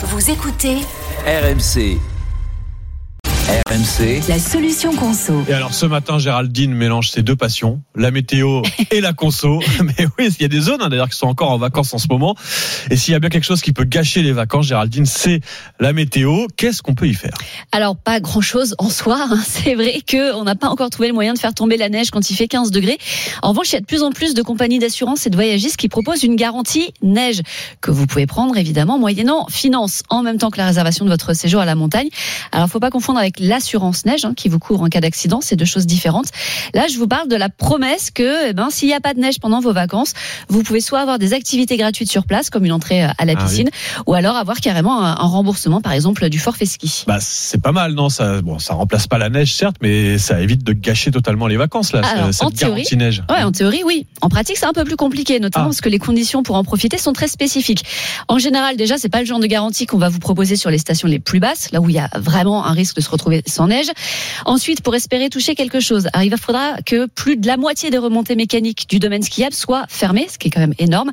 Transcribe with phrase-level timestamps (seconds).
[0.00, 0.76] Vous écoutez
[1.26, 1.98] RMC.
[3.48, 4.20] RMC.
[4.28, 5.42] la solution conso.
[5.48, 9.60] Et alors ce matin, Géraldine mélange ses deux passions, la météo et la conso.
[9.82, 11.98] Mais oui, il y a des zones hein, d'ailleurs qui sont encore en vacances en
[11.98, 12.36] ce moment.
[12.90, 15.40] Et s'il y a bien quelque chose qui peut gâcher les vacances, Géraldine, c'est
[15.80, 16.46] la météo.
[16.58, 17.32] Qu'est-ce qu'on peut y faire?
[17.72, 19.18] Alors pas grand-chose en soi.
[19.30, 19.40] hein.
[19.46, 22.10] C'est vrai que on n'a pas encore trouvé le moyen de faire tomber la neige
[22.10, 22.98] quand il fait 15 degrés.
[23.42, 25.78] En revanche, il y a de plus en plus de compagnies d'assurance et de voyagistes
[25.78, 27.40] qui proposent une garantie neige
[27.80, 31.32] que vous pouvez prendre évidemment moyennant finance en même temps que la réservation de votre
[31.34, 32.08] séjour à la montagne.
[32.52, 35.40] Alors faut pas confondre avec l'assurance neige hein, qui vous couvre en cas d'accident.
[35.40, 36.26] C'est deux choses différentes.
[36.74, 39.20] Là, je vous parle de la promesse que eh ben s'il n'y a pas de
[39.20, 40.12] neige pendant vos vacances,
[40.48, 43.32] vous pouvez soit avoir des activités gratuites sur place comme une entrée euh, à la
[43.36, 43.44] Ah oui.
[43.48, 43.70] piscine,
[44.06, 47.04] ou alors avoir carrément un, un remboursement par exemple du forfait ski.
[47.06, 48.08] Bah c'est pas mal, non?
[48.08, 51.56] Ça, bon, ça remplace pas la neige certes, mais ça évite de gâcher totalement les
[51.56, 52.00] vacances là.
[52.04, 53.22] Alors, cette en théorie- neige.
[53.30, 54.06] Ouais, en théorie, oui.
[54.22, 55.68] En pratique, c'est un peu plus compliqué, notamment Ah.
[55.68, 57.84] parce que les conditions pour en profiter sont très spécifiques.
[58.28, 60.78] En général, déjà, c'est pas le genre de garantie qu'on va vous proposer sur les
[60.78, 63.27] stations les plus basses, là où il y a vraiment un risque de se retrouver
[63.46, 63.86] sans neige.
[64.44, 67.98] Ensuite, pour espérer toucher quelque chose, alors il faudra que plus de la moitié des
[67.98, 71.10] remontées mécaniques du domaine skiable soient fermées, ce qui est quand même énorme.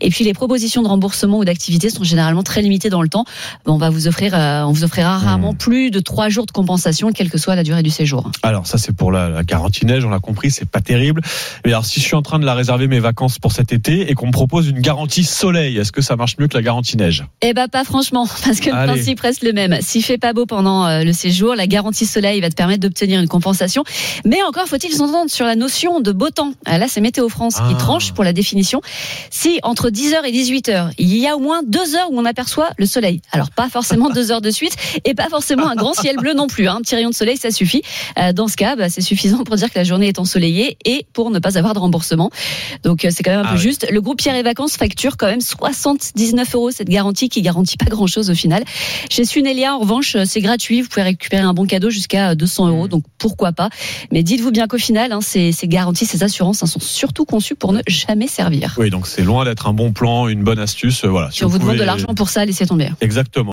[0.00, 3.24] Et puis, les propositions de remboursement ou d'activité sont généralement très limitées dans le temps.
[3.64, 5.56] On va vous offrir, euh, on vous offrira rarement Hmm.
[5.56, 8.30] plus de trois jours de compensation, quelle que soit la durée du séjour.
[8.42, 11.20] Alors ça c'est pour la, la garantie neige, on l'a compris, c'est pas terrible.
[11.64, 14.10] Mais alors si je suis en train de la réserver mes vacances pour cet été
[14.10, 16.96] et qu'on me propose une garantie soleil, est-ce que ça marche mieux que la garantie
[16.96, 17.24] neige?
[17.42, 19.76] Eh ben pas franchement, parce que le principe reste le même.
[19.80, 23.20] S'il fait pas beau pendant euh, le séjour, la garantie soleil va te permettre d'obtenir
[23.20, 23.82] une compensation.
[24.24, 26.52] Mais encore faut-il s'entendre sur la notion de beau temps.
[26.64, 27.78] Ah, Là, c'est Météo France qui Ah.
[27.78, 28.80] tranche pour la définition.
[29.30, 32.70] Si entre 10h et 18h, il y a au moins deux heures où on aperçoit
[32.76, 33.20] le soleil.
[33.32, 36.46] Alors pas forcément deux heures de suite et pas forcément un grand ciel bleu non
[36.46, 36.68] plus.
[36.68, 36.76] hein.
[36.78, 37.82] Un petit rayon de soleil, ça suffit.
[38.18, 41.06] Euh, dans ce cas, bah, c'est suffisant pour dire que la journée est ensoleillée et
[41.12, 42.30] pour ne pas avoir de remboursement.
[42.84, 43.62] Donc euh, c'est quand même un Ah peu oui.
[43.62, 43.86] juste.
[43.90, 47.86] Le groupe Pierre et Vacances facture quand même 79 euros cette garantie qui garantit pas
[47.86, 48.64] grand chose au final.
[49.10, 50.82] Chez Sunelia, en revanche, euh, c'est gratuit.
[50.82, 52.88] Vous pouvez récupérer un bon cadeau jusqu'à 200 euros.
[52.88, 53.68] Donc pourquoi pas.
[54.12, 57.54] Mais dites-vous bien qu'au final, hein, ces, ces garanties, ces assurances hein, sont surtout conçues
[57.54, 58.74] pour ne jamais servir.
[58.78, 61.04] Oui, donc c'est loin d'être un bon plan, une bonne astuce.
[61.04, 61.30] euh, Voilà.
[61.30, 62.88] Si on vous demande pouvez- de l'argent pour ça, laissez tomber.
[63.00, 63.44] Exactement.